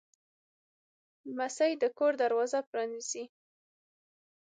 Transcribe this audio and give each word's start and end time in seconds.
لمسی 1.29 1.71
د 1.81 1.83
کور 1.97 2.13
دروازه 2.21 2.59
پرانیزي. 2.69 3.23